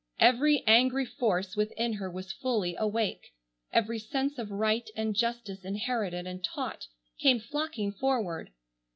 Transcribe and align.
Every 0.17 0.63
angry 0.65 1.05
force 1.05 1.55
within 1.55 1.93
her 1.93 2.09
was 2.09 2.31
fully 2.31 2.75
awake. 2.75 3.35
Every 3.71 3.99
sense 3.99 4.39
of 4.39 4.49
right 4.49 4.89
and 4.95 5.15
justice 5.15 5.63
inherited 5.63 6.25
and 6.25 6.43
taught 6.43 6.87
came 7.19 7.39
flocking 7.39 7.91
forward. 7.91 8.49